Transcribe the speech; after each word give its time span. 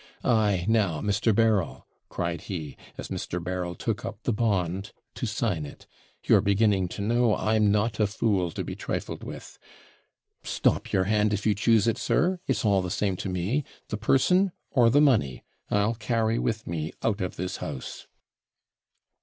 Ay, 0.23 0.65
now, 0.67 0.99
Mr. 0.99 1.31
Berryl,' 1.31 1.85
cried 2.09 2.41
he, 2.49 2.75
as 2.97 3.09
Mr. 3.09 3.39
Berryl 3.39 3.75
took 3.75 4.03
up 4.03 4.17
the 4.23 4.33
bond 4.33 4.93
to 5.13 5.27
sign 5.27 5.63
it, 5.63 5.85
'you're 6.23 6.41
beginning 6.41 6.87
to 6.87 7.03
know 7.03 7.35
I'm 7.35 7.71
not 7.71 7.99
a 7.99 8.07
fool 8.07 8.49
to 8.53 8.63
be 8.63 8.75
trifled 8.75 9.23
with. 9.23 9.59
Stop 10.43 10.91
your 10.91 11.03
hand, 11.03 11.33
if 11.33 11.45
you 11.45 11.53
choose 11.53 11.85
it, 11.85 11.99
sir 11.99 12.39
it's 12.47 12.65
all 12.65 12.81
the 12.81 12.89
same 12.89 13.15
to 13.17 13.29
me; 13.29 13.63
the 13.89 13.95
person, 13.97 14.53
or 14.71 14.89
the 14.89 15.01
money, 15.01 15.43
I'll 15.69 15.93
carry 15.93 16.39
with 16.39 16.65
me 16.65 16.91
out 17.03 17.21
of 17.21 17.35
this 17.35 17.57
house.' 17.57 18.07